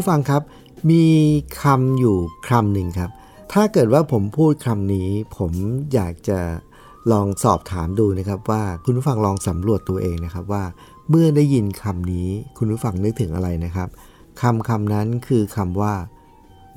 [0.00, 0.42] ผู้ฟังครับ
[0.90, 1.04] มี
[1.62, 2.16] คำอยู่
[2.48, 3.10] คำหนึ่งครับ
[3.52, 5.52] ถ้าเกิดว่าผมพูดคำนี้ ผม
[5.94, 6.40] อยากจะ
[7.12, 10.64] ลองสอบถามดูนะครับว่าคุณผู้ฟังลองสำรวจตัวเองนะครับว่า
[11.10, 12.28] เมื่อได้ยินคำนี้
[12.58, 13.88] คุณผู้ฟังนึกถึงอะไรนะครับ
[14.40, 15.94] คำคำนั้นคือคำว่า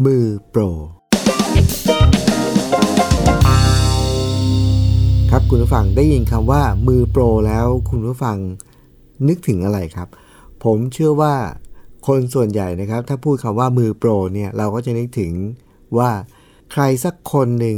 [0.05, 0.61] มือโปร
[5.31, 8.37] ครับคุณผู้ฟังได้ยินคำว่า มือโปรแล้วคุณผู้ฟัง
[9.27, 10.07] นึกถึงอะไรครับ
[10.63, 11.35] ผมเชื่อว่า
[12.07, 15.33] คนส่วนใหญ่นะครับ ถ้าพูดคำว่ามือโปรเนี่ยเราก็จะนึกถึง
[15.97, 16.11] ว่า
[16.71, 17.77] ใครสักคนหนึ่ง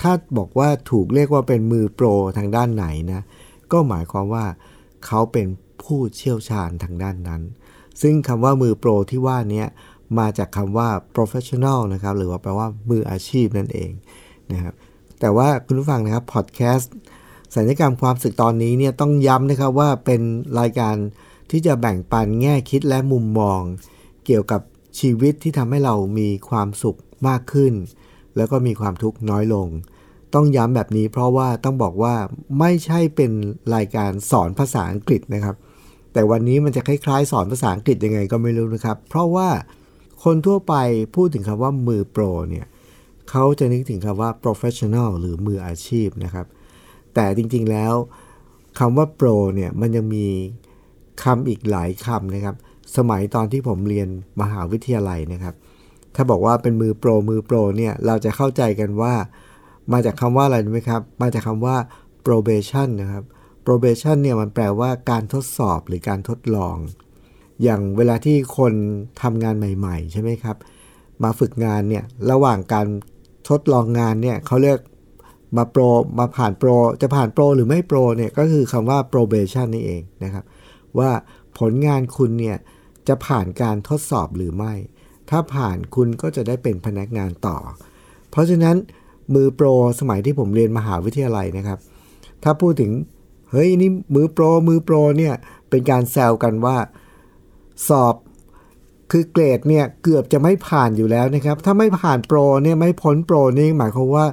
[0.00, 2.06] ถ้าบอกว่าถูกเรียกว่าเป็นมือโปร
[2.38, 3.24] ทางด้านไหนนะ
[3.72, 4.44] ก็หมายความว่า
[5.06, 5.46] เขาเป็น
[5.82, 7.42] ผู้เชี่ยวชาญทางด้านนั้น
[8.02, 9.64] ซึ่งคำว่ามือโปรที่ว่านี้
[10.18, 13.90] มาจากคำว่า professional นะครับ หรือว่าแปลว่ามืออาชีพนั่นเอง
[14.52, 14.74] นะครับ
[15.20, 16.92] แต่ว่าคุณผู้ฟังนะครับพอดแคสต์
[17.56, 20.20] สัญญกรรมความสึกตอนนี้เนี่ยต้องย้ำนะครับว่าเป็น
[20.60, 20.96] รายการ
[21.50, 23.60] ที่จะแบ่งปันแง่คิดและมุมมอง
[24.26, 24.60] เกี่ยวกับ
[24.98, 27.72] ชีวิตที่ทำให้เรามีความสุขมากขึ้น
[28.36, 29.68] แล้วก็มีความทุกข์น้อยลง
[30.34, 32.14] ต้องย้ำแบบนี้เพราะว่าต้องบอกว่า
[32.58, 33.32] ไม่ใช่เป็น
[33.74, 35.56] รายการสอนภาษาอังกฤษนะครับ
[36.12, 39.48] แต่วันนี้มันจะคล้ายๆ สอนภาษาอังกฤษยังไงก็ไม่รู้นะครับ เพราะว่า
[40.24, 40.74] คนทั่วไป
[41.14, 42.66] พูดถึงคำว่ามือโปรเนี่ย
[43.30, 46.46] เขาจะนึกถึงคำว่า professional หรือมืออาชีพนะครับ
[47.14, 47.94] แต่จริงๆแล้ว
[48.78, 50.26] คำว่าโปรเนี่ยมันยังมี
[51.22, 52.56] คำอีกหลายคำนะครับ
[52.96, 54.08] สมัยตอนที่ผมเรียน
[54.40, 55.54] มหาวิทยาลัยนะครับ
[56.14, 59.14] ถ้าบอกว่าเป็นมือโปรมือโปรเนี่ยเราจะเข้าใจกันว่า
[59.92, 61.76] มาจากคำว่าอะไรไหมครับ มาจากคำว่า
[62.26, 63.24] probation นะครับ
[63.66, 66.76] probation เนี่ยมันแปลว่าการทดสอบหรือการทดลอง
[67.62, 68.72] อย่างเวลาที่คน
[69.22, 70.56] ทำงานใหม่ ๆ ใช่ไหมครับ
[71.22, 72.86] มาฝึกงานเนี่ยระหว่างการ
[73.48, 74.78] ทดลองงานเนี่ยเขาเรียก
[75.56, 75.82] มาโปร
[76.18, 76.70] มาผ่านโปร
[77.02, 80.44] จะผ่านโปรหรือไม่โปรเนี่ยก็คือคำว่า probation นี่เองนะครับ
[80.98, 81.10] ว่า
[81.58, 82.58] ผลงานคุณเนี่ย
[83.08, 84.74] จะผ่านการทดสอบหรือไม่
[85.30, 87.58] ถ้าผ่านคุณก็จะได้เป็นพนักงานต่อ
[88.30, 88.76] เพราะฉะนั้น
[89.34, 89.66] มือโปร
[90.00, 91.78] สมัยที่ผมเรียนมหาวิทยาลัยนะครับ
[92.42, 92.92] ถ้าพูดถึง
[93.50, 95.34] เฮ้ยนี่มือโปรมือโปรเนี่ย
[95.70, 96.76] เป็นการแซวกันว่า
[97.88, 98.14] สอบ
[99.10, 104.26] คือเกรดเนี่ยเกือบจะไม่ผ่านอยู่แล้วนะครับ ถ้าไม่ผ่านโปรเนี่ยไม่พ้นโปรนี่หมายความว่า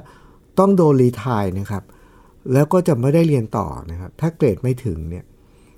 [0.58, 1.82] ต้องโดนรีทายนะครับ
[2.52, 5.24] แล้วก็จะไม่ได้เรียนต่อนะครับ ถ้าเกรดไม่ถึงเนี่ย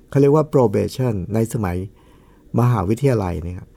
[0.08, 1.76] เขาเรียกว่า probation ในสมัย
[2.58, 3.68] มหาวิทยาลัยนะครับ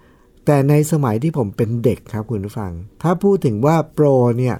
[0.45, 2.71] แต่ในสมัยที่ผมเป็นเด็กครับคุณผู้ฟัง
[3.01, 4.05] ถ้าพูดถึงว่าโปร
[4.37, 4.55] เนี่ย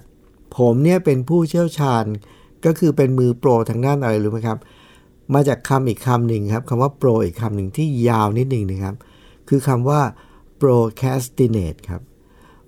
[0.57, 2.03] ผมเนี่ยเป็นผู้เชี่ยวชาญ
[2.66, 4.59] ก็คือเป็นมือโปรทางด้านอะไรรู้ไหมครับ
[5.33, 8.95] มาจากคำอีกคำหนึ่งครับคำว่าโปรอีกคำหนึ่งที่ยาวนิดหนึ่งนะครับ
[9.49, 10.01] คือคำว่า
[10.61, 12.01] procrastinate ครับ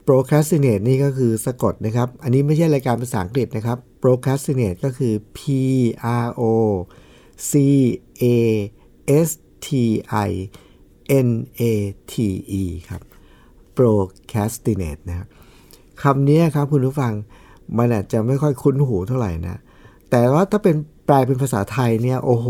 [0.07, 5.39] procrastinate นี่ก็คือสะกดนะครับ อันนี้ไม่ใช่รายการภาษาอังกฤษนะครับ procrastinate ก็คือ p
[6.25, 6.41] r o
[7.51, 7.53] c
[8.23, 8.25] a
[9.27, 9.29] s
[9.65, 9.69] t
[10.27, 10.29] i
[11.27, 11.29] n
[11.61, 11.63] a
[12.11, 12.13] t
[12.61, 13.01] e ครับ
[13.77, 15.27] procrastinate นะครับ
[16.03, 17.13] คำนี้ครับคุณผู้ฟัง
[17.77, 19.57] มันอาจจะไม่ค่อยคุ้นหูเท่าไหร่นะ
[20.09, 20.75] แต่ว่าถ้าเป็น
[21.05, 22.47] แปลเป็นภาษาไทยเนี่ยโอ้โห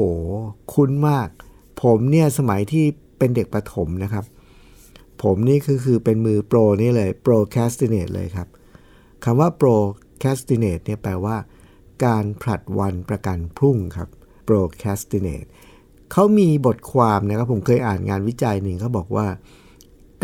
[0.73, 1.27] คุ้นมาก
[1.81, 2.85] ผมเนี่ยสมัยที่
[3.17, 4.25] เป็นเด็กประถมนะครับ
[5.23, 8.47] ผมนี่คือคือเป็นมือโปรนี่เลย procrastinate เลยครับ
[9.23, 11.35] คำว่า procrastinate เนี่ยแปลว่า
[12.05, 14.09] การผลัดวันประกันพรุ่งครับ
[14.47, 15.49] procrastinate
[16.11, 19.27] เขามีบทความนะครับผมเคยอ่านงานวิจัยหนึ่งเขาบอกว่า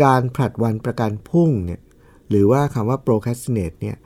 [0.02, 1.80] การผลัดวันประกันพรุ่งเนี่ย
[2.28, 3.96] หรือว่าคำว่า procrastinate เนี่ย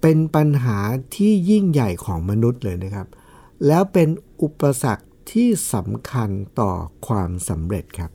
[0.00, 0.78] เป็นปัญหา
[1.16, 3.06] ที่ยิ่งใหญ่ของมนุษย์เลยนะครับ
[3.66, 4.08] แล้วเป็น
[4.42, 6.30] อุปสรรคที่สำคัญ
[6.60, 6.72] ต่อ
[7.06, 8.10] ความสำเร็จครับ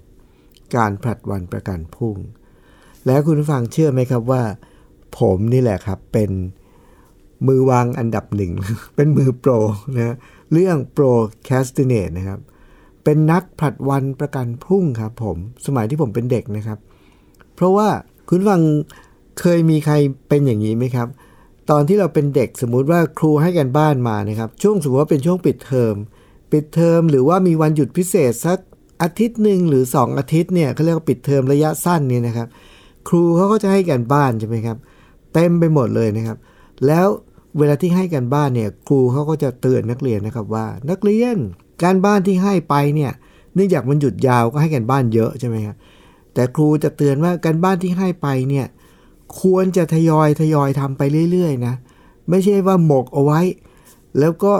[0.75, 2.17] การผลัดวันประกันพรุ่ง
[3.05, 4.43] แล้วคุณผู้ฟังเชื่อไหมครับว่า
[5.19, 6.31] ผมนี่แหละครับเป็น
[7.47, 8.51] มือวางอันดับหนึ่ง
[8.95, 9.51] เป็นมือโปร
[9.95, 10.15] นะ
[10.51, 12.39] เรื่อง procrastinate นะครับ
[13.03, 16.77] เป็นนักผลัดวันประกันพรุ่งครับผมสมัยที่ผมเป็นเด็กนะครับ
[17.55, 17.87] เพราะว่า
[18.29, 18.61] คุณฟัง
[19.39, 19.95] เคยมีใคร
[20.29, 21.07] เป็นอย่างนี้ไหมครับ
[21.69, 25.95] ตอนที่เราเป็นเด็กสมมุติว่าครูให้กันบ้านมานะครับ ช่วงสมมติว่าเป็นช่วงปิดเทอม
[26.51, 28.59] ปิดเทอมหรือว่ามีวันหยุดพิเศษสัก
[29.01, 32.47] อาทิตย์หนึ่งหรือ 2 อาทิตย์เนี่ยเขาเรียกว่าปิดเทอมระยะสั้นเนี่ยนะครับ
[33.07, 34.77] ครูเขาก็จะให้กันบ้านใช่ไหมครับ
[35.33, 36.37] เต็มไปหมดเลยนะครับ
[36.87, 37.07] แล้ว
[37.57, 41.37] เวลาที่ให้กันบ้านเนี่ยครูเขาก็จะเตือนนักเรียนนะครับว่า นักเรียน
[41.83, 43.11] การบ้านที่ให้ไปเนี่ย
[43.53, 45.75] เนื่องจากมันหยุดยาวก็ให้กันบ้านเยอะใช่ไหมครับ
[46.33, 48.65] แต่ครูจะเตือนว่าการบ้านที่ให้ไปเนี่ย
[49.41, 51.01] ควรจะทยอยทยอยทำไป
[51.31, 51.73] เรื่อยๆนะ
[52.29, 53.41] ไม่ใช่ว่าหมกเอาไว้
[54.19, 54.53] แล้วก็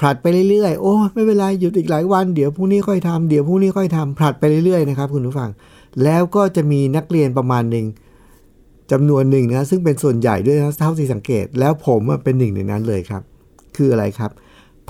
[0.00, 5.50] ผลัดไปเรื่อยๆ โอ้ไม่เป็นไรหยุดอีกหลายวันเดี๋ยวพรุ่งนี้ค่อยทำเดี๋ยวพรุ่งนี้ค่อยทำผลัดไปเรื่อยๆนะครับคุณผู้ฟัง
[6.04, 7.86] แล้วก็จะมีนักเรียนประมาณหนึ่ง
[8.92, 13.22] จำนวนหนึ่งนะซึ่งเป็นส่วนใหญ่ด้วยนะเท่าที่สังเกต แล้วผมเป็นหนึ่งในนั้นเลยครับ
[13.76, 14.30] คืออะไรครับ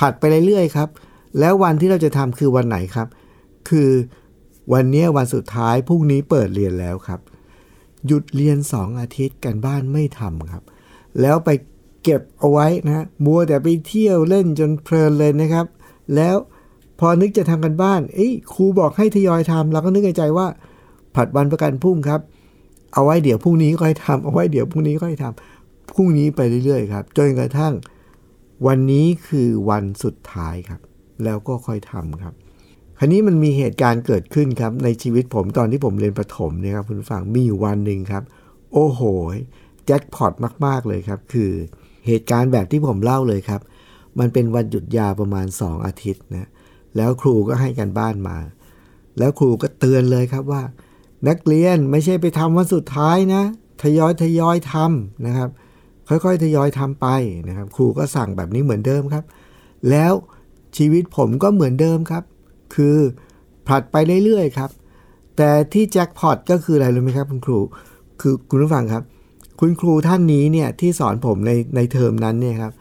[0.01, 0.89] ผัดไปเรื่อยๆครับ
[1.39, 3.09] แล้ววันที่เราจะทำคือวันไหนครับ
[3.69, 3.91] คือ
[4.73, 7.21] วันนี้วันสุดท้ายพรุ่งนี้เปิดเรียนแล้วครับ
[8.07, 10.63] หยุดเรียน 2 อาทิตย์กันบ้านไม่ทำครับ
[11.21, 11.51] แล้วไป
[12.03, 15.67] เก็บเอาไว้นะมัวแต่ไปเที่ยวเล่นจนเพลินเลยนะครับ
[16.15, 16.37] แล้ว
[17.01, 20.47] พอนึกจะทำกันบ้านเอ้ยครูบอกให้ทยอยทำเราก็นึกในใจว่า
[21.15, 22.21] ผัดวันประกันพรุ่งครับ
[22.93, 27.73] เอาไว้เดี๋ยวพรุ่งนี้ค่อยทำเอาไว้เดี๋ยวพรุ่งนี้ค่อยทำพรุ่งนี้ไปเรื่อยๆครับจนกระทั่ง
[28.67, 30.81] วันนี้คือวันสุดท้ายครับ
[31.25, 32.35] แล้วก็ค่อยทำครับ
[32.99, 38.23] คราวนี้มันมีเหตุการณ์เกิดขึ้นครับ ในชีวิตผมตอนที่ผมเรียนประถมเนี่ยครับคุณผู้ฟังมีอยู่วันหนึ่งครับ
[38.73, 39.01] โอ้โห
[39.87, 40.33] แจ็คพอต
[40.67, 41.51] มาก ๆ เลยครับ คือ
[42.07, 43.61] เหตุการณ์แบบที่ผมเล่าเลยครับ
[44.19, 46.49] มันเป็นวันหยุดยาวประมาณ 2 อาทิตย์นะ
[46.97, 48.39] แล้วครูก็ให้กันบ้านมา
[49.19, 50.63] แล้วครูก็เตือนเลยครับว่า
[51.29, 53.43] นักเรียนไม่ใช่ไปทำวันสุดท้ายนะ
[53.83, 55.51] ทยอยทยอยทำนะครับ
[56.09, 57.07] ค่อยๆ ทยอยทำไป
[57.49, 59.25] นะครับ ครูก็สั่งแบบนี้เหมือนเดิมครับ
[59.91, 60.13] แล้ว
[60.77, 62.25] ชีวิตผมก็เหมือนเดิมครับ
[62.75, 62.97] คือ
[63.67, 64.71] ผลัดไปเรื่อยๆครับ
[65.37, 67.59] แต่ที่แจ็คพอตก็คืออะไรรู้ไหมครับคุณครู
[68.21, 69.03] คือคุณผู้ฟังครับ
[69.61, 72.73] คุณครูท่านนี้เนี่ยที่สอนผมในในเทอมนั้นเนี่ยครับ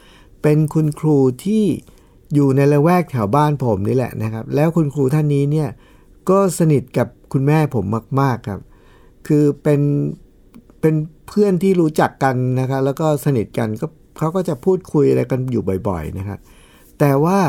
[0.44, 1.64] เป็นคุณครูที่
[2.34, 5.70] อยู่ในละแวกแถวบ้านผมนี่แหละนะครับ แล้วคุณครูท่านนี้เนี่ย
[6.30, 7.86] ก็สนิทกับคุณแม่ผม
[8.22, 8.60] มาก ๆครับ
[9.28, 9.82] คือเป็น
[10.82, 10.96] เป็น
[11.28, 13.88] เพื่อนที่รู้จักกันนะครับ แล้วก็สนิทกันก็
[14.18, 16.40] เขาก็จะพูดคุยอะไรกันอยู่บ่อย ๆนะครับ
[17.00, 17.40] แต่ว่า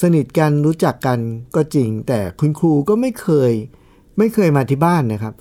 [0.00, 1.18] สนิทกันรู้จักกัน
[1.56, 3.52] ก็จริง แต่คุณครูก็ไม่เคย
[4.18, 5.34] ไม่เคยมาที่บ้านนะครับ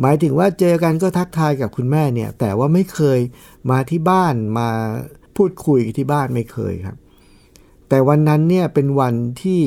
[0.00, 3.18] หมายถึงว่าเจอกันก็ทักทายกับคุณแม่เนี่ย แต่ว่าไม่เคย
[3.70, 4.68] มาที่บ้านมา
[5.36, 6.96] พูดคุยที่บ้านไม่เคยครับ
[7.88, 9.62] แต่วันนั้นเนี่ยเป็นวันที่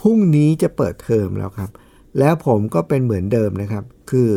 [0.00, 1.70] พรุ่งนี้จะเปิดเทอมแล้วครับ
[2.18, 4.30] แล้วผมก็เป็นเหมือนเดิมนะครับ คือ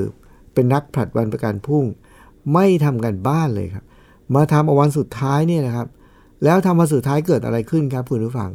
[0.53, 1.85] เป็นนักผลัดวันประกันพรุ่ง
[2.53, 3.85] ไม่ทำกันบ้านเลยครับ
[4.35, 5.87] มาทำเอาวันสุดท้ายเนี่ยนะครับ
[6.43, 8.51] แล้วทำวันสุดท้ายเกิดอะไรขึ้นครับคุณผู้ฟัง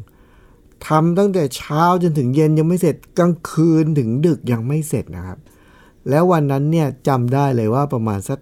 [0.86, 5.38] ทำตั้งแต่เช้าจนถึงเย็นยังไม่เสร็จกลางคืนถึงดึกยังไม่เสร็จนะครับ
[6.08, 8.40] แล้ววันนั้นเนี่ยจำได้เลยว่าประมาณสัก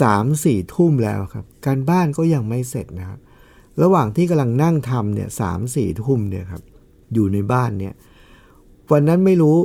[0.00, 3.18] สามสี่ทุ่มแล้วครับ การบ้านก็ยังไม่เสร็จนะครับ
[3.82, 6.62] ระหว่างที่กำลังนั่งทำเนี่ยสามสี่ทุ่มเนี่ยครับ
[7.14, 7.94] อยู่ในบ้านเนี่ย
[8.92, 9.56] วันนั้นไม่รู้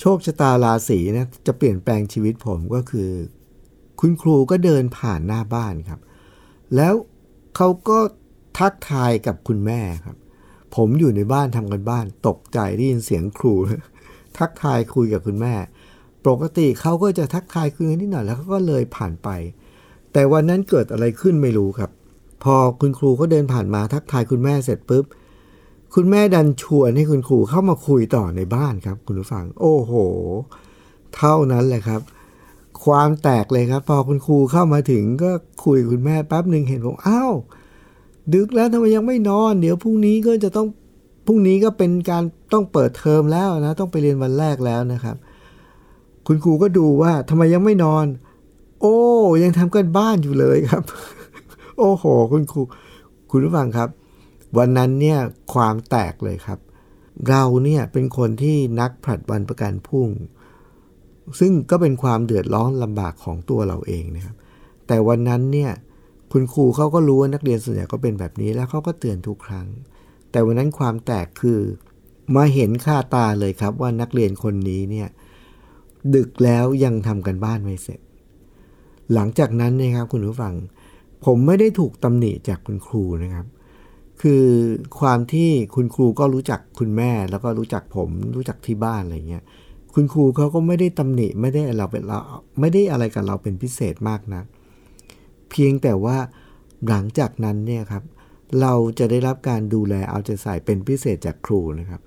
[0.00, 3.10] โชคชะตาราศีนะจะเปลี่ยนแปลงชีวิตผมก็คือ
[4.00, 6.00] คุณครูก็เดินผ่านหน้าบ้านครับ
[6.76, 6.94] แล้ว
[7.56, 7.98] เขาก็
[8.58, 10.16] ทักทายกับคุณแม่ครับ
[10.76, 13.54] ผมอยู่ในบ้านทำกันบ้าน ตกใจได้ยินเสียงครู
[14.38, 15.54] ทักทายคุยกับคุณแม่
[16.26, 19.28] ปกติเขาก็จะทักทายคุยกันนิดหน่อยแล้วเขาก็เลยผ่านไป
[20.12, 21.90] แต่วันนั้นเกิดอะไรขึ้นไม่รู้ครับ
[22.44, 25.04] พอคุณครูเขาเดินผ่านมาทักทายคุณแม่เสร็จปุ๊บ
[25.94, 29.92] คุณแม่ดันชวนให้คุณครูเข้ามาคุยต่อในบ้านครับ คุณผู้ฟัง โอ้โห
[31.16, 32.00] เท่านั้นแหละครับ
[32.84, 35.30] ความแตกเลยครับ พอคุณครูเข้ามาถึงก็
[35.64, 37.32] คุยกับคุณแม่แป๊บหนึ่งเห็นผมอ้าว
[38.34, 40.68] ดึกแล้วทำไมยังไม่นอน เดี๋ยวพรุ่งนี้ก็จะต้อง
[41.26, 42.22] พรุ่งนี้ก็เป็นการ
[42.52, 45.16] ต้องเปิดเทอมแล้วนะ ต้องไปเรียนวันแรกแล้วนะครับ
[46.26, 48.06] คุณครูก็ดูว่าทำไมยังไม่นอน
[48.80, 48.96] โอ้
[49.42, 50.82] ยังทำกันบ้านอยู่เลยครับ
[51.78, 52.62] โอ้โห คุณครู
[53.30, 53.88] คุณผู้ฟังครับ
[54.58, 55.18] วันนั้นเนี่ย
[55.54, 56.58] ความแตกเลยครับ
[57.28, 60.08] เราเนี่ยเป็นคนที่นักผลัดวันประกันพรุ่ง
[61.40, 64.34] ซึ่งก็เป็นความเดือดร้อนลำบากของตัวเราเองนะครับ
[64.86, 65.70] แต่วันนั้นเนี่ย
[66.32, 69.66] คุณครูเขาก็รู้ว่านักเรียนส่วนใหญ่ก็เป็นแบบนี้แล้วเขาก็เตือนทุกครั้ง
[70.30, 71.58] แต่วันนั้นความแตกคือ
[72.36, 75.08] มาเห็นค่าตาเลยครับว่านักเรียนคนนี้เนี่ย
[76.14, 78.00] ดึกแล้วยังทำกันบ้านไม่เสร็จ
[79.14, 80.54] หลังจากนั้นนะครับคุณผู้ฟัง
[81.24, 83.46] ผมไม่ได้ถูกตำหนิจากคุณครูนะครับ
[84.22, 84.44] คือ
[85.00, 89.44] ความที่คุณครูก็รู้จักคุณแม่แล้วก็รู้จักผมรู้จักที่บ้านอะไรเงี้ย
[89.94, 92.18] คุณครูเขาก็ไม่ได้ตำหนิไม่ได้เราเป็นเรา
[92.60, 94.42] ไม่ได้อะไรกับเราเป็นพิเศษมากนะ
[95.50, 96.16] เพียงแต่ว่า
[96.88, 98.04] หลังจากนั้นเนี่ยครับ
[98.60, 102.00] เราจะได้รับการดูแลเอาใจใส่เป็นพิเศษจากครูนะครับ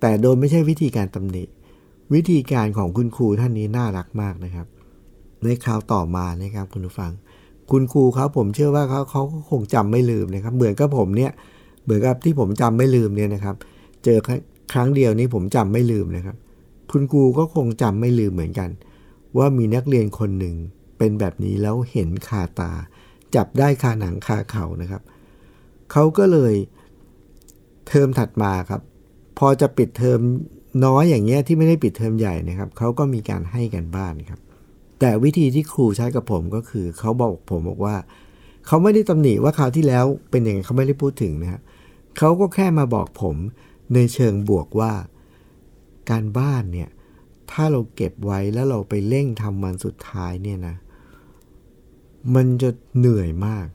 [0.00, 1.44] แต่โดยไม่ใช่วิธีการตำหนิ
[2.14, 4.66] วิธีการของคุณครูท่านนี้น่ารักมากนะครับ
[5.42, 7.12] ในคราวต่อมานะครับคุณผู้ฟัง
[7.70, 11.32] คุณครูเขาผมเชื่อว่าเขาเขาคงจำไม่ลืมนะครับ เหมือนกับผมเนี่ย
[11.84, 13.56] เหมือนกับที่ผมจำไม่ลืมเนี่ยนะครับ
[14.04, 14.18] เจอ
[14.72, 16.36] ครั้งเดียวนี้ผมจำไม่ลืมนะครับ
[16.90, 18.70] คุณครูก็คงจำไม่ลืมเหมือนกัน
[19.36, 20.54] ว่ามีนักเรียนคนหนึ่ง
[21.00, 22.72] เป็นแบบนี้แล้วเห็นคาตา
[23.34, 25.02] จับได้คาหนังคาเขานะครับ
[25.92, 26.54] เขาก็เลย
[27.88, 28.82] เทอมถัดมาครับ
[29.38, 30.20] พอจะปิดเทอม
[30.84, 34.40] น้อยอย่างเงี้ยที่ไม่ได้ปิดเทอมใหญ่นะครับเขาก็มีการให้กันบ้านครับ
[35.00, 37.96] แต่วิธีที่ครูใช้กับผมก็คือเขาบอกผมบอกว่า
[38.66, 41.60] เขาไม่ได้ตำหนิว่าคราวที่แล้วเป็นอย่างเขาไม่ได้พูดถึงนะครับ
[42.18, 43.36] เขาก็แค่มาบอกผม
[43.94, 44.92] ในเชิงบวกว่า
[46.10, 46.88] การบ้านเนี่ย
[47.50, 50.76] ถ้าเราเก็บไว้แล้วเราไปเร่งทำมันสุดท้ายเนี่ยนะ
[52.34, 53.66] มันจะเหนื่อยมาก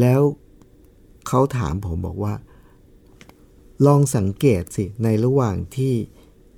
[0.00, 0.20] แล้ว
[1.28, 2.34] เขาถามผมบอกว่า
[3.86, 5.94] ลองสังเกตสิ ในระหว่างที่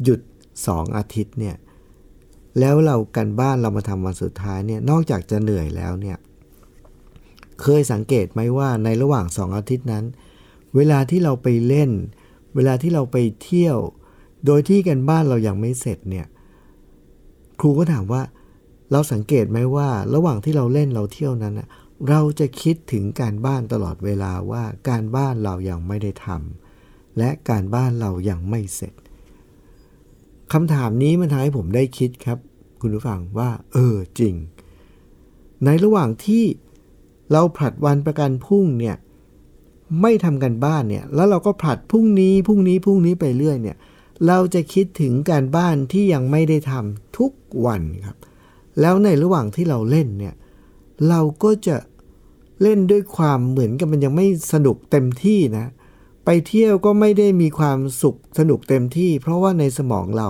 [0.02, 0.21] หยุด
[0.67, 1.57] สองอาทิตย์เนี่ย
[2.59, 6.19] แล้วเรากันบ้านเรามาทำวันสุดท้ายเนี่ย นอกจากจะเหนื่อยแล้วเนี่ย
[7.62, 10.05] เคยสังเกตไหมว่าในระหว่างสองอาทิตย์นั้น
[10.76, 11.90] เวลาที่เราไปเล่น
[12.55, 13.76] เวลาที่เราไปเที่ยว
[14.47, 16.26] โดยที่กันบ้านเรายังไม่เสร็จเนี่ย
[17.61, 18.23] ครูก็ถามว่า
[18.93, 21.55] เราสังเกตไหมว่าระหว่างที่เราเล่นเราเที่ยวนั้น
[22.09, 28.95] เราจะคิดถึงการบ้านตลอดเวลาว่าการบ้านเรายังไม่ได้ทำและการบ้านเรายังไม่เสร็จ
[30.53, 32.39] คำถามนี้มันทำให้ผมได้คิดครับ
[32.81, 34.35] คุณผู้ฟังว่า เออจริง
[35.65, 36.45] ในระหว่างที่
[37.33, 38.97] เราผลัดวันประกันพรุ่งเนี่ย
[40.03, 43.77] ไม่ทำกันบ้านเนี่ย แล้วเราก็ผลัดพรุ่งนี้พรุ่งนี้พรุ่งนี้ไปเรื่อยเนี่ย
[44.27, 47.33] เราจะคิดถึงการบ้านที่ยังไม่ได้ทำทุก
[47.67, 48.17] วันครับ
[48.81, 50.35] แล้วในระหว่างที่เราเล่นเนี่ย
[51.09, 51.77] เราก็จะ
[52.62, 55.67] เล่นด้วยความเหมือนกับมันยังไม่สนุกเต็มที่นะ
[56.25, 60.29] ไปเที่ยวก็ไม่ได้มีความสุขสนุกเต็มที่ เพราะว่าในสมองเรา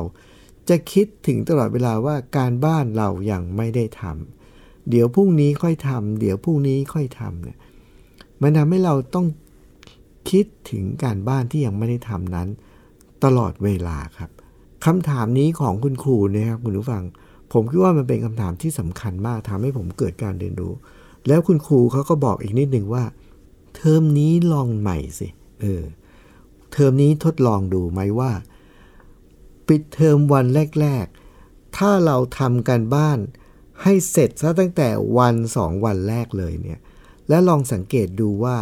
[0.69, 7.59] จะคิดถึงตลอดเวลาว่าการบ้านเรายังไม่ได้ทำเดี๋ยวพรุ่งนี้ค่อยทำเดี๋ยวพรุ่งนี้ค่อยทำเนี่ย
[8.43, 9.27] มันทำให้เราต้อง
[10.31, 12.49] คิดถึงการบ้านที่ยังไม่ได้ทำนั้น
[13.25, 14.31] ตลอดเวลาครับ
[14.85, 17.05] คำถามนี้ของคุณครูนะครับคุณผู้ฟัง
[17.53, 20.73] ผมคิดว่ามันเป็นคำถามที่สำคัญมากทำให้ผมเกิดการเรียนรู้
[21.29, 23.05] แล้วคุณครูเขาก็บอกอีกนิดหนึ่งว่า
[23.75, 25.29] เทอมนี้ลองใหม่สิ
[25.61, 25.85] เออ
[26.73, 28.33] เทอมนี้ทดลองดูไหมว่า
[29.67, 30.47] ปิดเทอมวัน
[30.81, 31.07] แรก
[31.41, 33.19] ๆ ถ้าเราทำการบ้าน
[33.83, 34.89] ให้เสร็จซะตั้งแต่
[35.19, 36.79] วันสองวันแรกเลยเนี่ย
[37.29, 38.59] และลองสังเกตดูว่า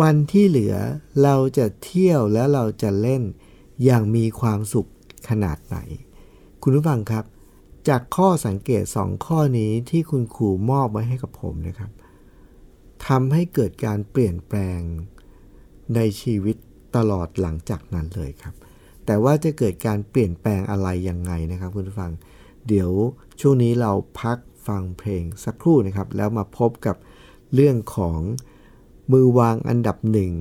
[0.00, 0.76] วันที่เหลือ
[1.22, 3.22] เราจะเที่ยวและเราจะเล่น
[3.84, 4.90] อย่างมีความสุข
[5.28, 5.76] ขนาดไหน
[6.62, 7.24] คุณผู้ฟังครับ
[7.88, 11.90] จากข้อสังเกตสองข้อนี้ที่คุณครูมอบไว้ให้กับผมนะครับ
[13.06, 14.80] ทำให้เกิดการเปลี่ยนแปลง
[15.94, 16.56] ในชีวิต
[16.96, 18.54] ตลอดหลังจากนั้นเลยครับ
[19.06, 22.12] แต่ว่าจะเกิดการเปลี่ยนแปลงอะไรยังไงนะครับคุณผู้ฟัง
[22.68, 22.90] เดี๋ยว
[23.40, 26.96] ช่วงนี้เราพักฟังเพลงสักครู่นะครับ แล้วมาพบกับ
[27.54, 28.20] เรื่องของ
[29.12, 30.32] มือวางอันดับหนึ่ง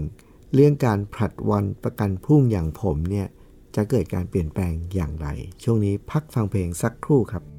[0.53, 3.27] เรื่องการผลัดวันประกันพรุ่งอย่างผมเนี่ย
[3.75, 5.27] จะเกิดการเปลี่ยนแปลงอย่างไร
[5.63, 7.54] ช่วงนี้พักฟังเพลงสักครู่ครับ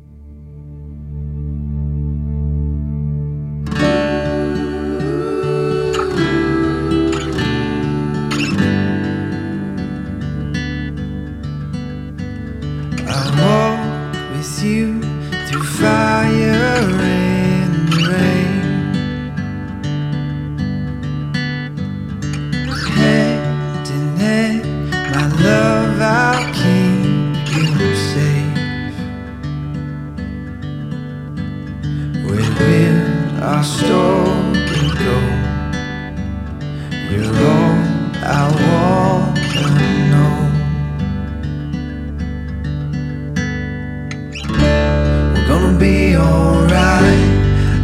[45.78, 47.28] gonna be alright.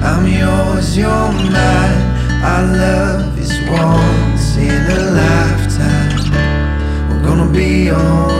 [0.02, 2.42] I'm yours, you're mine.
[2.42, 6.30] Our love is once in a lifetime.
[7.10, 8.31] We're gonna be alright.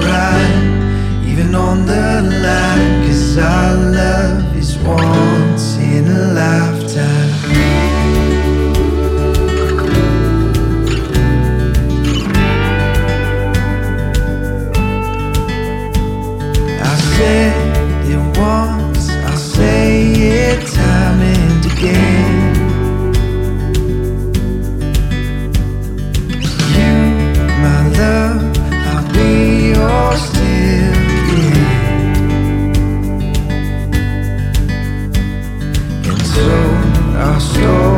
[37.22, 37.91] our story.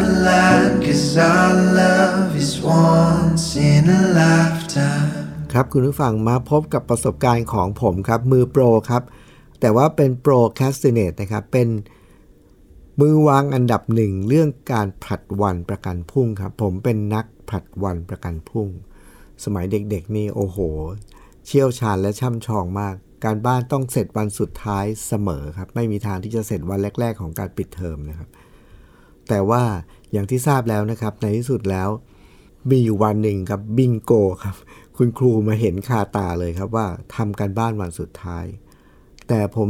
[0.00, 0.80] Line.
[0.84, 5.10] Cause our love is once in a lifetime.
[5.52, 9.02] ครับคุณผู้ฟังมาพบกับประสบการณ์ของผมครับ มือโปรครับ
[9.60, 11.68] แต่ว่าเป็นโปรแคสติเนตนะครับ เป็น
[13.00, 18.68] มือวางอันดับหนึ่งเรื่องการผลัดวันประกันพรุ่งครับ ผมเป็นนักผลัดวันประกันพรุ่ง
[19.44, 20.58] สมัยเด็กๆนี่โอ้โห
[21.46, 22.94] เชี่ยวชาญและช่ำชองมาก
[23.24, 28.28] การบ้านต้องเสร็จวันสุดท้ายเสมอครับ ไม่มีทางที่จะเสร็จวันแรก ๆ ของการปิดเทอมนะครับ
[29.32, 29.64] แต่ว่า
[30.12, 31.88] อย่างที่ทราบแล้วนะครับ ในที่สุดแล้ว
[32.70, 34.12] มีอยู่วันหนึ่งครับบิงโก
[34.44, 34.56] ครับ
[34.96, 36.86] คุณครูมาเห็นคาตาเลยครับว่า
[37.16, 38.44] ทำการบ้านวันสุดท้าย
[39.28, 39.68] แต่ผม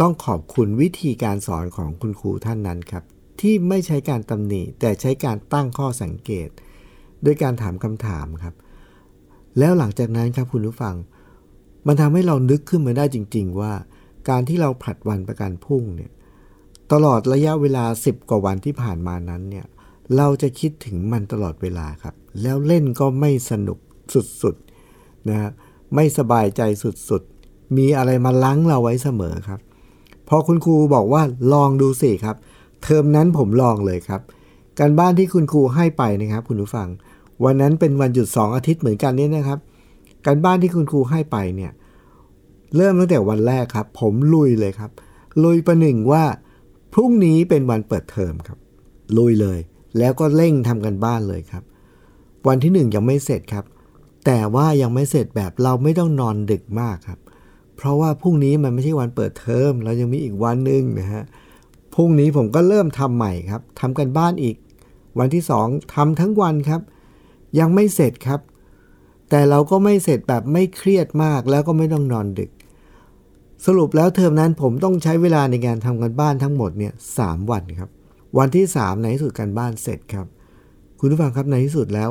[0.00, 3.04] ต้องขอบคุณวิธีการสอนของคุณครูท่านนั้นครับ
[3.40, 6.48] ที่ไม่ใช้การตำหนิแต่ใช้การตั้งข้อสังเกต
[7.24, 8.54] ด้วยการถามคำถามครับ
[9.58, 10.94] แล้วหลังจากนั้นครับคุณผู้ฟัง
[11.86, 13.72] มันทำให้เรานึกขึ้นมาได้จริง ๆ ว่า
[14.28, 16.12] การที่เราผลัดวันประกันพรุ่งเนี่ย
[16.92, 19.66] ตลอดระยะเวลา 10 กว่าวันที่ผ่านมานั้นเนี่ย
[20.16, 23.78] เราจะคิดถึงมันตลอดเวลาครับ แล้วเล่นก็ไม่สนุก
[24.42, 25.50] สุดๆนะฮะ
[25.94, 29.60] ไม่สบายใจสุดๆ มีอะไรมาล้างเราไว้เสมอครับ
[30.28, 31.22] พอคุณครูบอกว่า
[31.52, 32.36] ลองดูสิครับ
[32.82, 34.20] เทอมนั้นผมลองเลยครับ
[34.78, 36.88] การบ้านที่คุณครูให้ไปนะครับ คุณผู้ฟัง
[37.44, 39.58] วันนั้นเป็นวันหยุด 2 อาทิตย์เหมือนกันนี่นะครับ
[40.26, 41.72] การบ้านที่คุณครูให้ไปเนี่ย
[42.76, 44.90] เริ่มตั้งแต่วันแรกครับ ผมลุยเลยครับ
[45.44, 46.24] ลุยประหนึ่งว่า
[46.92, 48.58] พรุ่งนี้เป็นวันเปิดเทอมครับ
[49.16, 49.58] ลุยเลย
[49.98, 51.62] แล้วก็เร่งทำกันบ้านเลยครับ
[52.46, 53.64] วันที่หนึ่งยังไม่เสร็จครับ
[54.26, 57.18] แต่ว่ายังไม่เสร็จแบบเราไม่ต้องนอนดึกมากครับ
[57.76, 61.24] เพราะว่าพรุ่งนี้มันไม่ใช่วันเปิดเทอม เรายังมีอีกวันหนึ่งนะฮะ
[61.94, 64.56] พรุ่งนี้ผมก็เริ่มทำใหม่ครับทำกันบ้านอีก
[65.18, 66.80] วันที่สองทำทั้งวันครับ
[67.58, 68.40] ยังไม่เสร็จครับ
[69.30, 72.50] แต่เราก็ไม่เสร็จแบบไม่เครียดมากแล้วก็ไม่ต้องนอนดึก
[73.66, 77.90] สรุปแล้วเทอมนั้นผมต้องใช้เวลาในการทำกันบ้านทั้งหมดเนี่ยสามวันครับ
[78.38, 80.26] วันที่ 3 ในที่สุดการบ้านเสร็จครับ
[80.98, 82.10] คุณผู้ฟังครับในที่สุดแล้ว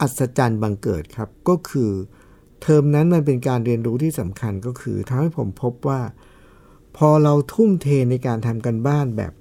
[0.00, 1.90] อัศจรรย์บังเกิดครับ ก็คือ
[2.62, 6.00] เทอมนั้นมันเป็นการเรียนรู้ที่สำคัญก็คือทำให้ผมพบว่า
[6.96, 9.32] พอเราทุ่มเทในการทำกันบ้านแบบ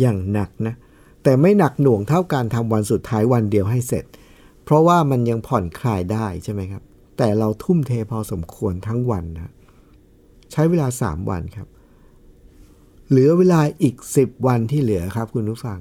[0.00, 0.74] อย่างหนักนะ
[1.22, 4.04] แต่ไม่หนักหน่วงเท่าการทำวันสุดท้ายวันเดียวให้เสร็จ
[4.64, 6.82] เพราะว่ามันยังผ่อนคลายได้ใช่ไหมครับ
[7.18, 9.52] แต่เราทุ่มเทพอสมควรทั้งวันนะ
[10.52, 11.68] ใช้เวลา 3 วันครับ
[13.08, 15.80] เหลือเวลาอีก 10 วันที่เหลือครับคุณผู้ฟัง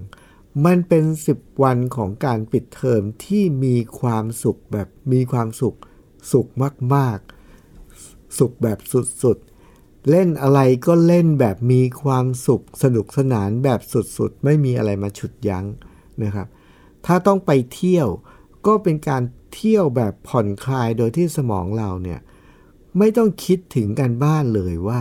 [0.66, 1.04] มันเป็น
[1.34, 5.76] 10 วันของการปิดเทอมที่มีความสุขแบบมีความสุข
[6.32, 6.48] สุข
[6.96, 7.18] มาก
[7.78, 8.80] ๆ สุขแบบ
[9.24, 9.38] สุด
[9.70, 15.66] ๆเล่นอะไรก็เล่นแบบมีความสุขสนุกสนานแบบสุดๆ ไม่มีอะไรมาฉุดยั้ง
[16.24, 16.48] นะครับ
[17.06, 18.08] ถ้าต้องไปเที่ยว
[18.68, 22.20] ก็เป็นการเที่ยวแบบผ่อนคลายโดยที่สมองเราเนี่ย
[22.98, 25.00] ไม่ต้องคิดถึงกันบ้านเลยว่า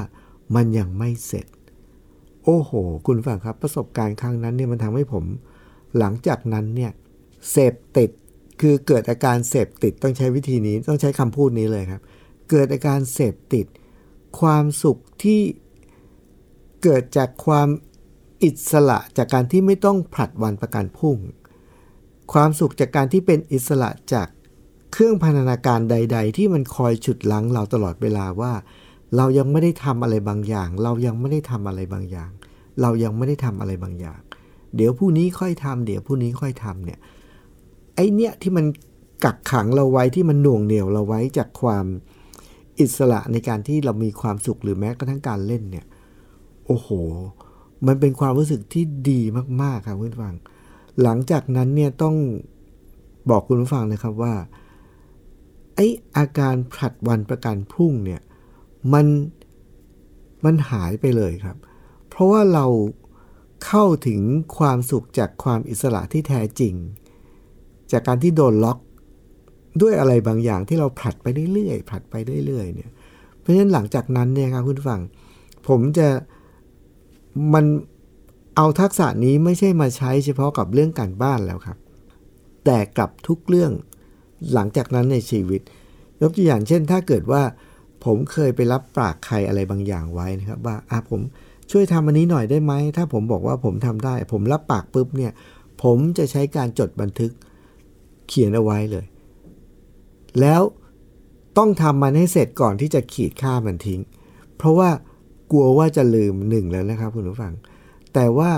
[0.54, 1.46] มันยังไม่เสร็จ
[2.44, 2.72] โอ้โห
[3.06, 5.24] คุณฟังครับ ประสบการณ์ครั้งนั้นเนี่ยมันทำให้ผม
[5.98, 6.92] หลังจากนั้นเนี่ย
[7.50, 8.10] เสพติด
[8.60, 12.02] คือเกิดอาการเสพติดต้องใช้วิธีนี้ต้องใช้คำพูดนี้เลยครับ
[12.50, 13.66] เกิดอาการเสพติด
[14.40, 15.40] ความสุขที่
[16.82, 17.68] เกิดจากความ
[18.42, 21.16] อิสระจากการที่ไม่ต้องผลัดวันประกันพรุ่ง
[22.32, 24.28] ความสุขจากการที่เป็นอิสระจาก
[24.92, 28.52] เครื่องพันธนาการใด ๆ ที่มันคอยฉุดลังเราตลอดเวลาว่า
[29.16, 32.30] เรายังไม่ได้ทำอะไรบางอย่าง เรายังไม่ได้ทำอะไรบางอย่าง
[32.80, 34.20] เรายังไม่ได้ทำอะไรบางอย่าง
[34.76, 36.98] เดี๋ยวผู้นี้ค่อยทำเดี๋ยวผู้นี้ค่อยทำเนี่ย
[37.94, 38.66] ไอเนี่ยที่มัน
[39.24, 41.84] กักขังเราไว้ที่มันหน่วงเหนี่ยวเราไว้จากความ
[42.80, 45.86] อิสระในการที่เรามีความสุขหรือแม้กระทั่งการเล่นเนี่ย
[46.66, 46.88] โอ้โห
[47.86, 49.20] มันเป็นความรู้สึกที่ดี
[49.62, 50.34] มากๆครับคุณฟัง
[51.02, 52.16] หลังจากนั้นเนี่ยต้อง
[53.30, 54.34] บอกคุณผู้ฟังนะครับว่า
[55.80, 55.82] อ
[56.16, 58.20] อาการผลัดวันประกันพรุ่งเนี่ย
[58.92, 59.06] มัน
[60.44, 61.56] มันหายไปเลยครับ
[62.08, 62.66] เพราะว่าเรา
[63.66, 64.20] เข้าถึง
[64.58, 66.74] ความสุขจากความอิสระที่แท้จริง
[67.92, 68.78] จากการที่โดนล็อก
[69.80, 72.14] ด้วยอะไรบางอย่างที่เราผลัดไปเรื่อยๆผลัดไป
[72.46, 72.90] เรื่อยๆเนี่ย
[73.38, 75.00] เพราะฉะนั้นหลังจากนั้นเนี่ยครับคุณฟัง
[75.68, 76.08] ผมจะ
[77.54, 77.64] มัน
[78.56, 81.78] เอาทักษะนี้ไม่ใช่มาใช้เฉพาะกับเรื่องการบ้านแล้วครับ
[82.64, 83.72] แต่กับทุกเรื่อง
[84.54, 85.60] หลังจากนั้นในชีวิต
[86.22, 87.42] ยกตัวอย่างเช่น ถ้าเกิดว่า
[88.04, 91.20] ผมเคยไปรับปากใครอะไรบางอย่างไว้นะครับว่าอะผม
[91.70, 95.32] ช่วยทำอันนี้หน่อยได้ไหม ถ้าผมบอกว่าผมทำได้ ผมรับปากปุ๊บเนี่ย
[95.82, 97.32] ผมจะใช้การจดบันทึก
[98.28, 99.04] เขียนเอาไว้เลย
[100.40, 100.62] แล้ว
[101.58, 104.00] ต้องทำมันให้เสร็จก่อนที่จะขีดค่ามันทิ้ง
[104.56, 104.90] เพราะว่า
[105.50, 107.52] กลัวว่าจะลืมหนึ่งแล้วนะครับคุณผู้ฟัง
[108.14, 108.52] แต่ว่า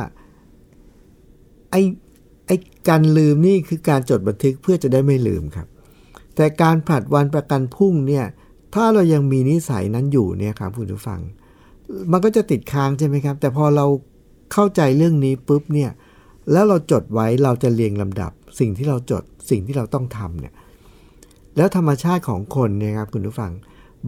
[1.71, 1.83] ไอ้
[2.47, 2.57] ไอ้
[2.89, 5.67] การลืมนี่คือการจดบันทึกเพื่อจะได้ไม่ลืมครับ
[6.37, 8.25] แต่การผลัดวันประกันพรุ่งเนี่ย
[8.75, 11.21] ถ้าเรายังมีนิสัยนั้นอยู่เนี่ยครับคุณผู้ฟัง
[12.13, 13.87] มันก็จะติดค้างใช่ไหมครับ แต่พอเรา
[14.53, 15.91] เข้าใจเรื่องนี้ปุ๊บเนี่ย
[16.53, 20.53] แล้วเราจดไว้เราจะเรียงลำดับ สิ่งที่เราจดสิ่งที่เราต้องทำเนี่ย
[21.57, 23.53] แล้วธรรมชาติของคนเนี่ยครับคุณผู้ฟัง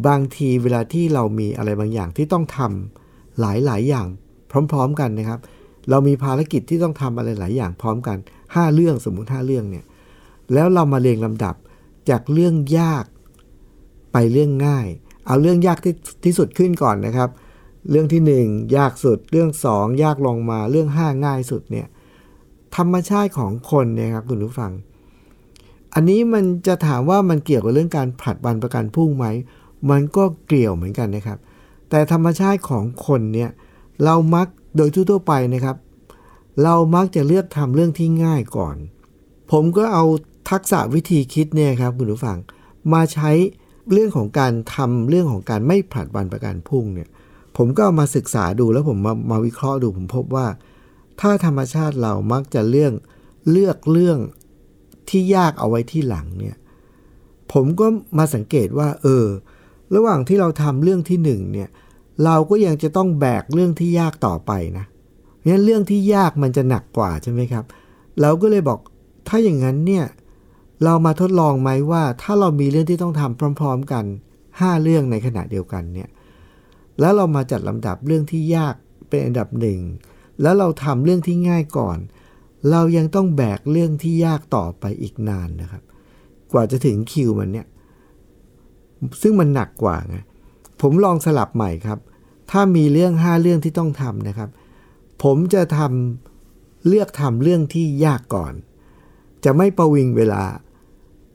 [0.06, 4.06] บางทีเวลาที่เรามีอะไรบางอย่างที่ต้องทำหลายๆ อย่าง
[4.72, 5.40] พร้อม ๆ กันนะครับ
[5.90, 9.84] เรามีภารกิจที่ต้องทำอะไรหลายอย่างพร้อมกัน 5 เรื่องสมมุติ 5 เรื่องเนี่ย
[10.54, 11.54] แล้วเรามาเรียงลำดับ
[12.10, 13.04] จากเรื่องยาก
[14.12, 14.86] ไปเรื่องง่าย
[15.26, 17.30] เอาเรื่องยากที่ที่สุดขึ้นก่อนนะครับ
[17.90, 21.86] เรื่องที่ 1 ยากสุด เรื่อง 2 ยากลงมา เรื่อง 5 ง่ายสุดเนี่ย
[22.76, 24.72] ธรรมชาติของคนเนี่ยครับคุณผู้ฟัง
[25.94, 29.26] อันนี้มันจะถามว่ามันเกี่ยวกับเรื่องการผลัดวันประกันพรุ่งไหม
[29.90, 31.38] มันก็เกี่ยวเหมือนกันนะครับ
[31.90, 33.50] แต่ธรรมชาติของคนเนี่ย
[34.04, 35.76] เรามักโดยทั่วไปนะครับ
[36.62, 38.76] เรามักจะเลือกทำเรื่องที่ง่ายก่อน
[39.50, 40.04] ผมก็เอา
[40.50, 42.38] ทักษะวิธีคิดเนี่ยครับคุณผู้ฟัง
[42.92, 43.30] มาใช้
[43.92, 47.08] เรื่องของการทำเรื่องของการไม่ผลัดวันประกันพรุ่งเนี่ย
[47.56, 50.46] ผมก็มาศึกษาดูแล้วผมมามาวิเคราะห์ดูผมพบว่า
[51.20, 52.92] ถ้าธรรมชาติเรามักจะเรื่อง
[53.50, 54.18] เลือกเรื่อง
[55.08, 56.56] ที่ยากเอาไว้ที่หลังเนี่ย
[57.52, 57.86] ผมก็
[58.18, 59.26] มาสังเกตว่า เออ
[59.94, 61.68] ระหว่างที่เราทำเรื่องที่หนึ่งเนี่ย
[62.24, 64.84] เราก็ยังจะต้องแบกเรื่องที่ยากต่อไปนะ
[65.48, 67.64] งั้นเรื่องที่ยากมันจะหนักกว่าใช่ไหมครับ
[68.20, 68.78] เราก็เลยบอก
[69.28, 70.04] ถ้าอย่างนั้นเนี่ย
[70.82, 74.04] เรามาทดลองไหมว่าถ้าเรามีเรื่องที่ต้องทำพร้อม ๆ กัน
[74.44, 76.08] 5 เรื่องในขณะเดียวกันเนี่ย
[77.00, 78.74] แล้วเรามาจัดลำดับเรื่องที่ยาก
[79.08, 79.80] เป็นอันดับหนึ่ง
[80.42, 81.98] แล้วเราทำเรื่องที่ง่ายก่อน
[82.70, 85.82] เรายังต้องแบกเรื่องที่ยากต่อไปอีกนานนะครับ
[86.52, 87.66] กว่าจะถึงคิวมันเนี่ย
[89.22, 90.16] ซึ่งมันหนักกว่าไง
[90.80, 91.98] ผมลองสลับใหม่ครับ
[92.50, 94.50] ถ้ามีเรื่อง 5 เรื่องที่ต้องทำนะครับ
[95.22, 98.52] ผมจะทำเลือกทำเรื่องที่ยากก่อน
[99.44, 100.42] จะไม่ประวิงเวลา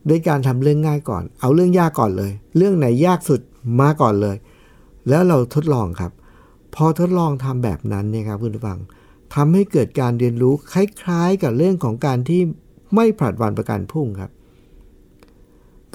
[0.10, 3.42] ด้วยการทำเรื่องง่ายก่อน เอาเรื่องยากก่อนเลย เรื่องไหนยากสุด
[3.80, 4.36] มาก่อนเลย
[5.10, 6.12] แล้วเราทดลองครับ
[6.76, 8.80] พอทดลองทำแบบนั้นเนี่ยครับคุณผู้ฟัง
[9.36, 12.42] ทำให้เกิดการเรียนรู้คล้ายๆ กับเรื่องของการที่
[12.96, 14.32] ไม่ผลัดวันประกันพรุ่งครับ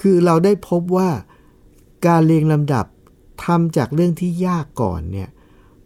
[0.00, 1.10] คือเราได้พบว่า
[2.06, 2.86] การเรียงลำดับ
[3.44, 5.28] ทำจากเรื่องที่ยากก่อนเนี่ย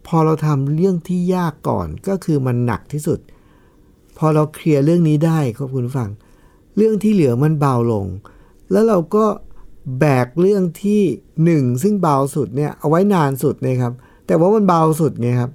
[0.07, 3.19] พอเราทำเรื่องที่ยากก่อนก็คือมันหนักที่สุด
[4.19, 6.09] พอเราเคลียร์เรื่องนี้ได้ครับคุณฟัง
[6.75, 8.05] เรื่องที่เหลือมันเบาลง
[8.71, 9.25] แล้วเราก็
[9.99, 11.01] แบกเรื่องที่
[11.43, 13.93] หนึ่งซึ่งเบาสุดเนี่ยเอาไว้นานสุดนะครับ
[14.25, 15.51] แต่ว่ามันเบาสุดเนี่ยครับ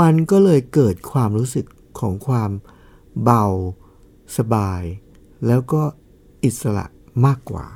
[0.00, 1.66] มันก็เลยเกิดความรู้สึก
[2.00, 2.50] ของความ
[3.24, 3.44] เบา
[4.36, 4.82] สบาย
[5.46, 5.82] แล้วก็
[6.44, 6.86] อิสระ
[7.26, 7.66] มากกว่า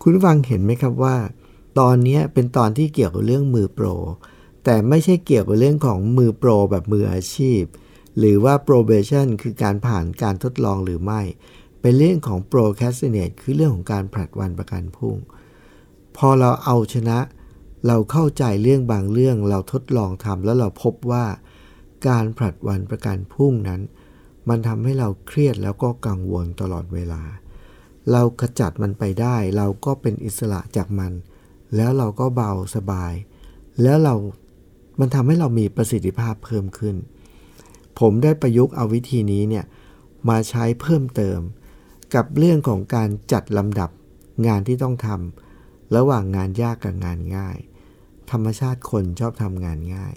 [0.00, 1.16] คุณฟังเห็นไหมครับว่า
[1.78, 3.86] ตอนนี้เป็นตอนที่เกี่ยวกับเรื่องมือโปร
[4.64, 7.62] แต่ไม่ใช่เกี่ยวกับเรื่องของมือโปรแบบมืออาชีพ
[8.18, 11.20] หรือว่า probation คือการผ่านการทดลองหรือไม่
[11.80, 15.16] เป็นเรื่องของ procrastinate คือเรื่องของการผลัดวันประกันพรุ่ง
[16.16, 17.18] พอเราเอาชนะ
[17.86, 21.26] เราเข้าใจเรื่องบางเรื่องเราทดลองทำแล้วเราพบว่า
[22.08, 23.80] การผลัดวันประกันพรุ่งนั้น
[24.48, 27.22] มันทำให้เราเครียดแล้วก็กังวลตลอดเวลา
[28.12, 31.12] เราขจัดมันไปได้ เราก็เป็นอิสระจากมัน
[31.76, 33.12] แล้วเราก็เบาสบาย
[33.82, 34.14] แล้วเรา
[35.00, 36.96] มันทำให้เรามีประสิทธิภาพเพิ่มขึ้น
[38.00, 39.64] ผมได้ประยุกต์เอาวิธีนี้เนี่ย
[40.28, 41.40] มาใช้เพิ่มเติม
[42.14, 43.90] กับเรื่องของการจัดลำดับ
[44.46, 47.58] งานที่ต้องทำระหว่างงานยากกับงานง่าย
[48.30, 50.14] ธรรมชาติคนชอบทำงานง่าย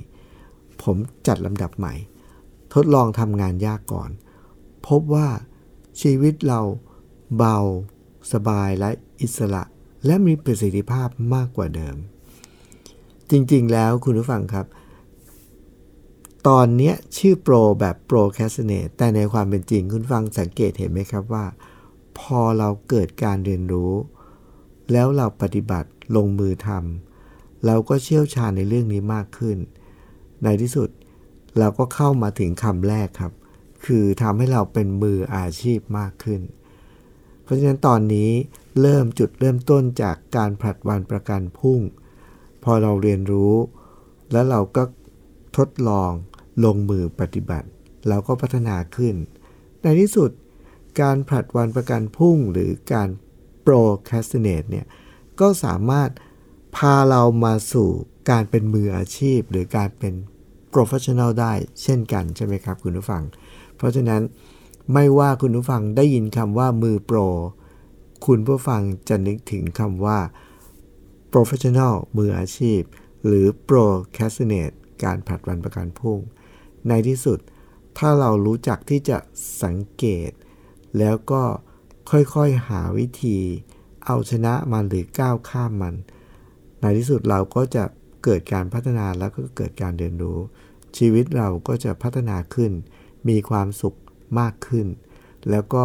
[0.82, 1.94] ผมจัดลำดับใหม่
[2.74, 4.10] ทดลองทำงานยากก่อน
[4.88, 5.28] พบว่า
[6.02, 6.62] ชีวิตเรา
[7.38, 7.58] เบา
[8.34, 8.90] สบายและ
[9.22, 9.64] อิสระ
[10.06, 11.96] และมีประสิทธิภาพมากกว่าเดิม
[13.32, 14.66] จริงๆแล้วคุณผู้ฟังครับ
[16.48, 21.46] ตอนนี้ชื่อโปรแบบโปรแคสเนตแต่ในความเป็นจริงคุณฟังสังเกตเห็นไหมครับว่า
[22.20, 23.94] พอเราเกิดการเรียนรู้
[24.92, 29.58] แล้วเราปฏิบัติลงมือทำเราก็เชี่ยวชาญในเรื่องนี้มากขึ้น
[30.44, 30.90] ในที่สุด
[31.60, 33.34] เราก็เข้ามาถึงคำแรกครับ
[33.86, 36.42] คือทำให้เราเป็นมืออาชีพมากขึ้น
[37.44, 38.30] เพราะฉะนั้นตอนนี้
[38.82, 41.80] เริ่มจุดเริ่มต้นจากการผลัดวันประกันพุ่ง
[42.64, 43.54] พอเราเรียนรู้
[44.32, 44.84] แล้วเราก็
[45.58, 46.12] ทดลอง
[46.66, 47.68] ลงมือปฏิบัติ
[48.08, 49.16] เราก็พัฒนาขึ้น
[49.82, 50.32] ในที่สุด
[51.02, 53.10] การผลัดวันประกันพุ่งหรือการ
[53.66, 54.86] procrastinate เนี่ย
[55.40, 56.10] ก็สามารถ
[56.76, 57.90] พาเรามาสู่
[58.30, 60.14] การเป็นมืออาชีพ หรือการเป็น
[60.74, 63.24] professional ได้เช่นกันใช่ไหมครับคุณผู้ฟัง
[63.76, 64.22] เพราะฉะนั้น
[64.94, 67.18] ไม่ว่าคุณผู้ฟังได้ยินคำว่ามือโปร
[68.26, 70.20] คุณผู้ฟังจะนึกถึงคำว่า
[71.34, 72.82] professional มืออาชีพ
[73.26, 76.20] หรือ procrastinate การผัดวันประกันพรุ่ง
[76.88, 77.40] ในที่สุด
[77.98, 79.18] ถ้าเรารู้จักที่จะ
[79.64, 80.32] สังเกต
[80.98, 81.44] แล้วก็
[82.12, 83.38] ค่อยๆหาวิธี
[84.06, 85.96] เอาชนะมันหรือก้าวข้ามมัน
[86.82, 87.84] ในที่สุดเราก็จะ
[88.24, 90.38] เกิดการพัฒนาแล้วก็เกิดการเรียนรู้
[90.98, 92.72] ชีวิตเราก็จะพัฒนาขึ้น
[93.30, 93.98] มีความสุข
[94.40, 94.88] มากขึ้น
[95.50, 95.84] แล้วก็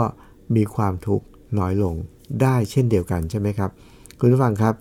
[0.56, 1.26] มีความทุกข์
[1.58, 1.94] น้อยลง
[2.42, 3.70] ได้เช่นเดียวกันใช่ไหมครับ
[4.20, 4.74] คุณผู้ฟังครับ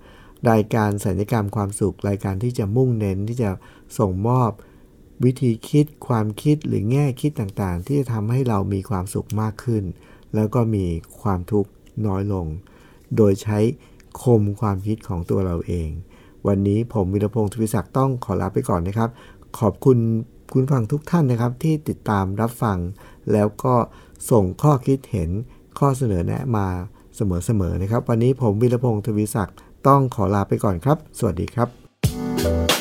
[0.51, 3.49] รายการสัญญกรรมความสุขรายการที่จะมุ่งเน้นที่จะ
[3.97, 4.51] ส่งมอบ
[5.23, 9.83] วิธีคิดความคิดหรือแง่คิดต่างๆ ที่จะทำให้เรามีความสุขมากขึ้น
[10.35, 10.85] แล้วก็มี
[11.21, 11.69] ความทุกข์
[12.07, 12.45] น้อยลง
[13.15, 13.59] โดยใช้
[14.21, 15.89] คมความคิดของตัวเราเอง
[16.47, 19.09] วันนี้ผมวิรพงศ์ทวิศักดิ์ต้องขอลาไปก่อนนะครับ
[19.59, 19.97] ขอบคุณ
[20.53, 22.77] คุณฟังทุกท่านนะครับที่ติดตามรับฟัง
[23.31, 23.75] แล้วก็
[24.31, 25.29] ส่งข้อคิดเห็น
[25.79, 26.67] ข้อเสนอแนะมา
[27.15, 29.55] เสมอๆนะครับ วันนี้ผมวิรพงศ์ทวิศักดิ์
[29.87, 32.80] ต้องขอลาไปก่อนครับ สวัสดีครับ